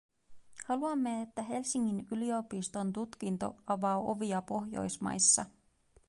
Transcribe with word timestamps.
Haluamme, 0.65 1.21
että 1.21 1.41
Helsingin 1.43 2.07
yliopiston 2.11 2.93
tutkinto 2.93 3.55
avaa 3.67 3.97
ovia 3.97 4.41
Pohjoismaissa. 4.41 5.45